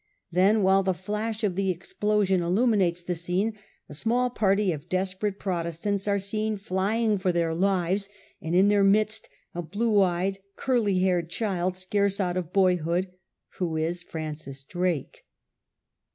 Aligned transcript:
Then, 0.31 0.63
while 0.63 0.81
the 0.81 0.95
flash 0.95 1.43
of 1.43 1.55
the 1.55 1.69
explosion 1.69 2.41
illuminates 2.41 3.03
the 3.03 3.13
scene, 3.13 3.53
a 3.87 3.93
small 3.93 4.31
party 4.31 4.71
of 4.71 4.89
desperate 4.89 5.37
Protest 5.37 5.85
ants 5.85 6.07
are 6.07 6.17
seen 6.17 6.57
flying 6.57 7.19
for 7.19 7.31
their 7.31 7.53
lives, 7.53 8.09
and 8.41 8.55
in 8.55 8.67
their 8.69 8.83
midst 8.83 9.29
a 9.53 9.61
blue 9.61 10.01
eyed, 10.01 10.39
curly 10.55 10.97
haired 11.01 11.29
child, 11.29 11.75
scarce 11.75 12.19
out 12.19 12.35
of 12.35 12.51
babyhood, 12.51 13.11
who 13.59 13.77
is 13.77 14.01
Francis 14.01 14.63
Drake. 14.63 15.23